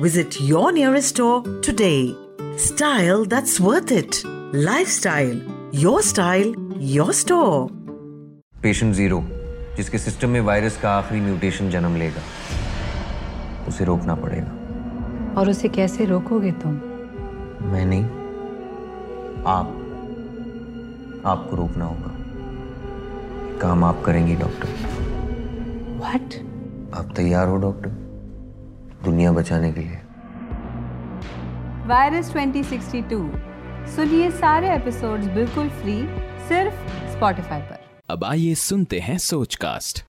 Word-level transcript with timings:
Visit 0.00 0.40
your 0.40 0.72
nearest 0.72 1.08
store 1.08 1.42
today. 1.60 2.14
Style 2.56 3.24
that's 3.26 3.60
worth 3.60 3.90
it. 3.92 4.22
Lifestyle. 4.54 5.38
Your 5.74 6.00
style, 6.02 6.54
your 6.94 7.12
store. 7.12 7.68
Patient 8.62 8.94
zero 8.94 9.20
जिसके 9.76 9.98
system 9.98 10.30
में 10.30 10.40
virus 10.48 10.76
का 10.82 10.90
आखिरी 10.92 11.20
mutation 11.20 11.70
जन्म 11.70 11.96
लेगा 11.96 12.22
उसे 13.68 13.84
रोकना 13.84 14.14
पड़ेगा 14.24 15.34
और 15.40 15.50
उसे 15.50 15.68
कैसे 15.76 16.04
रोकोगे 16.12 16.52
तुम 16.64 16.72
मैं 17.72 17.84
नहीं 17.86 18.04
आप 19.54 19.76
आपको 21.34 21.56
रोकना 21.56 21.84
होगा 21.84 22.14
काम 23.62 23.84
आप 23.84 24.02
करेंगी 24.06 24.34
डॉक्टर 24.44 24.68
व्हाट 25.98 26.34
आप 27.00 27.12
तैयार 27.16 27.48
हो 27.48 27.56
डॉक्टर 27.66 27.99
दुनिया 29.04 29.32
बचाने 29.32 29.72
के 29.72 29.80
लिए। 29.80 29.98
वायरस 31.88 32.32
2062 32.32 33.20
सुनिए 33.94 34.30
सारे 34.30 34.74
एपिसोड्स 34.74 35.26
बिल्कुल 35.34 35.68
फ्री 35.76 35.96
सिर्फ़ 36.48 36.74
स्पॉटिफाई 37.12 37.60
पर। 37.60 37.78
अब 38.10 38.24
आइए 38.24 38.54
सुनते 38.54 38.98
हैं 39.00 39.16
Sochcast 39.18 40.02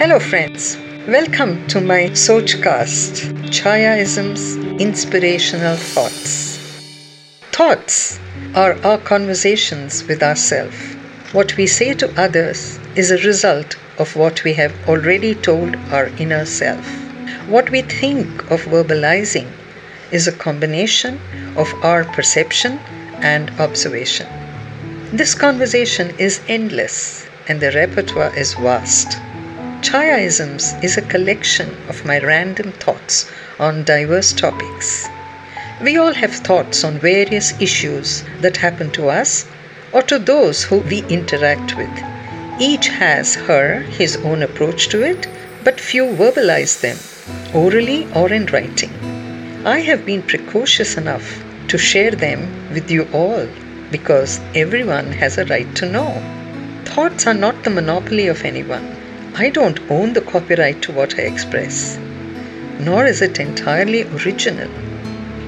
hello 0.00 0.18
friends 0.18 0.76
welcome 1.08 1.54
to 1.72 1.80
my 1.80 2.14
Sochcast 2.14 3.52
Chhayaisms 3.52 4.46
inspirational 4.80 5.76
thoughts 5.96 6.38
thoughts 7.60 8.00
are 8.56 8.70
our 8.72 8.96
conversations 9.08 10.04
with 10.08 10.24
ourself 10.24 11.34
what 11.34 11.52
we 11.58 11.66
say 11.68 11.92
to 12.00 12.06
others 12.22 12.64
is 12.98 13.12
a 13.14 13.16
result 13.24 13.76
of 14.00 14.18
what 14.18 14.44
we 14.44 14.52
have 14.52 14.90
already 14.90 15.34
told 15.44 15.76
our 15.92 16.10
inner 16.20 16.44
self 16.54 17.09
What 17.48 17.70
we 17.70 17.82
think 17.82 18.50
of 18.50 18.64
verbalizing 18.64 19.48
is 20.10 20.26
a 20.26 20.32
combination 20.32 21.20
of 21.56 21.72
our 21.82 22.04
perception 22.04 22.78
and 23.22 23.50
observation. 23.60 24.26
This 25.12 25.34
conversation 25.34 26.14
is 26.18 26.40
endless 26.48 27.26
and 27.48 27.60
the 27.60 27.72
repertoire 27.72 28.34
is 28.36 28.54
vast. 28.54 29.18
Chayaisms 29.82 30.82
is 30.84 30.96
a 30.96 31.02
collection 31.02 31.76
of 31.88 32.04
my 32.04 32.18
random 32.20 32.72
thoughts 32.72 33.30
on 33.58 33.84
diverse 33.84 34.32
topics. 34.32 35.08
We 35.82 35.96
all 35.96 36.12
have 36.12 36.34
thoughts 36.34 36.84
on 36.84 36.98
various 36.98 37.58
issues 37.60 38.22
that 38.40 38.58
happen 38.58 38.90
to 38.92 39.08
us 39.08 39.46
or 39.92 40.02
to 40.02 40.18
those 40.18 40.62
who 40.62 40.78
we 40.80 41.04
interact 41.08 41.76
with. 41.76 41.90
Each 42.60 42.88
has 42.88 43.34
her, 43.34 43.80
his 43.80 44.18
own 44.18 44.42
approach 44.42 44.90
to 44.90 45.02
it, 45.02 45.26
but 45.64 45.80
few 45.80 46.04
verbalize 46.04 46.80
them, 46.82 46.98
orally 47.54 48.06
or 48.14 48.32
in 48.32 48.46
writing. 48.46 48.92
I 49.66 49.80
have 49.80 50.06
been 50.06 50.22
precocious 50.22 50.96
enough 50.96 51.42
to 51.68 51.78
share 51.78 52.12
them 52.12 52.70
with 52.72 52.90
you 52.90 53.08
all 53.12 53.46
because 53.90 54.40
everyone 54.54 55.12
has 55.12 55.38
a 55.38 55.44
right 55.46 55.74
to 55.76 55.86
know. 55.86 56.10
Thoughts 56.84 57.26
are 57.26 57.34
not 57.34 57.62
the 57.62 57.70
monopoly 57.70 58.26
of 58.28 58.44
anyone. 58.44 58.96
I 59.34 59.50
don't 59.50 59.80
own 59.90 60.12
the 60.12 60.20
copyright 60.20 60.82
to 60.82 60.92
what 60.92 61.18
I 61.18 61.22
express, 61.22 61.98
nor 62.78 63.06
is 63.06 63.22
it 63.22 63.38
entirely 63.38 64.02
original. 64.02 64.70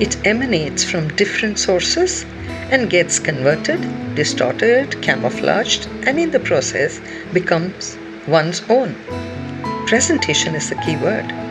It 0.00 0.16
emanates 0.26 0.84
from 0.84 1.14
different 1.16 1.58
sources 1.58 2.24
and 2.70 2.90
gets 2.90 3.18
converted, 3.18 3.80
distorted, 4.14 5.00
camouflaged, 5.02 5.86
and 6.06 6.18
in 6.18 6.30
the 6.30 6.40
process 6.40 7.00
becomes 7.32 7.96
one's 8.26 8.62
own. 8.68 8.94
Presentation 9.86 10.54
is 10.54 10.68
the 10.68 10.76
key 10.76 10.96
word. 10.96 11.47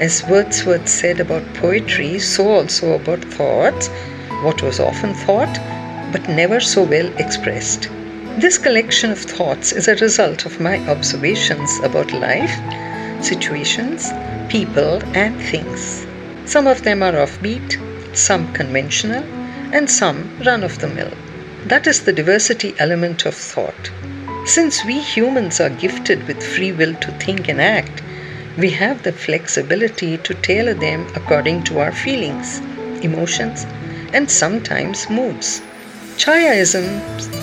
As 0.00 0.24
Wordsworth 0.26 0.88
said 0.88 1.20
about 1.20 1.54
poetry, 1.54 2.18
so 2.18 2.48
also 2.48 2.94
about 2.94 3.24
thoughts, 3.24 3.88
what 4.42 4.60
was 4.62 4.80
often 4.80 5.14
thought 5.14 5.58
but 6.14 6.28
never 6.28 6.60
so 6.60 6.82
well 6.82 7.12
expressed. 7.18 7.88
This 8.38 8.56
collection 8.56 9.10
of 9.10 9.18
thoughts 9.18 9.72
is 9.72 9.88
a 9.88 9.96
result 9.96 10.46
of 10.46 10.60
my 10.60 10.78
observations 10.88 11.80
about 11.80 12.12
life, 12.12 12.54
situations, 13.20 14.12
people, 14.48 15.02
and 15.16 15.40
things. 15.40 16.06
Some 16.44 16.68
of 16.68 16.82
them 16.84 17.02
are 17.02 17.12
offbeat, 17.12 17.78
some 18.16 18.52
conventional, 18.52 19.24
and 19.72 19.90
some 19.90 20.38
run 20.44 20.62
of 20.62 20.78
the 20.78 20.88
mill. 20.88 21.12
That 21.66 21.88
is 21.88 22.04
the 22.04 22.12
diversity 22.12 22.74
element 22.78 23.26
of 23.26 23.34
thought. 23.34 23.90
Since 24.46 24.84
we 24.84 25.00
humans 25.00 25.60
are 25.60 25.70
gifted 25.70 26.28
with 26.28 26.42
free 26.42 26.70
will 26.70 26.94
to 26.94 27.10
think 27.18 27.48
and 27.48 27.60
act, 27.60 28.03
we 28.56 28.70
have 28.70 29.02
the 29.02 29.12
flexibility 29.12 30.16
to 30.18 30.34
tailor 30.34 30.74
them 30.74 31.06
according 31.16 31.64
to 31.64 31.80
our 31.80 31.90
feelings, 31.90 32.60
emotions, 33.02 33.64
and 34.12 34.30
sometimes 34.30 35.10
moods. 35.10 35.60
Chayaism, 36.16 36.84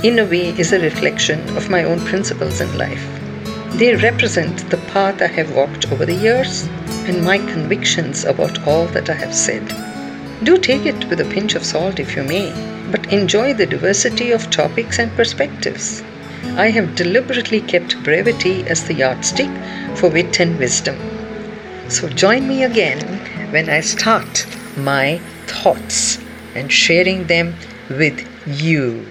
in 0.05 0.19
a 0.19 0.25
way, 0.25 0.57
is 0.57 0.72
a 0.72 0.79
reflection 0.79 1.41
of 1.57 1.69
my 1.69 1.83
own 1.83 1.99
principles 2.05 2.61
in 2.61 2.77
life. 2.77 3.05
They 3.72 3.95
represent 3.95 4.69
the 4.69 4.77
path 4.94 5.22
I 5.22 5.27
have 5.27 5.53
walked 5.53 5.91
over 5.91 6.05
the 6.05 6.16
years 6.16 6.63
and 7.07 7.25
my 7.25 7.39
convictions 7.39 8.23
about 8.23 8.66
all 8.66 8.85
that 8.88 9.09
I 9.09 9.13
have 9.16 9.35
said. 9.35 9.67
Do 10.43 10.57
take 10.57 10.85
it 10.85 11.09
with 11.09 11.19
a 11.19 11.25
pinch 11.33 11.55
of 11.55 11.66
salt 11.66 11.99
if 11.99 12.16
you 12.16 12.23
may, 12.23 12.53
but 12.89 13.11
enjoy 13.11 13.53
the 13.53 13.66
diversity 13.66 14.31
of 14.31 14.49
topics 14.49 14.97
and 14.97 15.13
perspectives. 15.17 16.03
I 16.57 16.69
have 16.69 16.96
deliberately 16.96 17.62
kept 17.62 18.03
brevity 18.03 18.63
as 18.63 18.84
the 18.85 18.94
yardstick 18.94 19.50
for 19.96 20.09
wit 20.09 20.40
and 20.40 20.57
wisdom. 20.59 20.97
So 21.90 22.09
join 22.09 22.47
me 22.47 22.63
again 22.63 23.00
when 23.52 23.69
I 23.69 23.81
start 23.81 24.46
my 24.78 25.19
thoughts 25.47 26.19
and 26.56 26.72
sharing 26.72 27.28
them 27.28 27.56
with 27.90 28.25
you. 28.47 29.06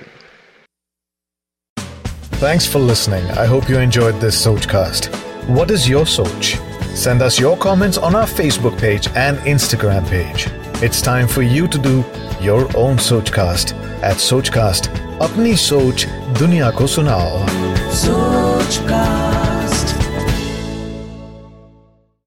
Thanks 2.41 2.67
for 2.67 2.79
listening. 2.79 3.25
I 3.33 3.45
hope 3.45 3.69
you 3.69 3.79
enjoyed 3.79 4.19
this 4.21 4.47
Sochcast. 4.47 5.15
What 5.49 5.71
is 5.71 5.89
your 5.89 6.07
Soch? 6.07 6.57
Send 6.97 7.23
us 7.23 7.39
your 7.39 7.57
comments 7.57 7.99
on 7.99 8.15
our 8.15 8.27
Facebook 8.27 8.79
page 8.79 9.09
and 9.15 9.39
Instagram 9.41 10.09
page. 10.09 10.47
It's 10.83 11.03
time 11.03 11.29
for 11.29 11.43
you 11.43 11.69
to 11.69 11.79
do 11.79 12.05
your 12.41 12.65
own 12.77 12.97
Sochcast 12.97 13.75
at 14.03 14.17
Sochcast. 14.17 15.10
अपनी 15.23 15.55
सोच 15.57 16.07
दुनिया 16.39 16.71
को 16.71 16.87
सुनाओ 16.87 17.47
Sochcast. 18.01 19.50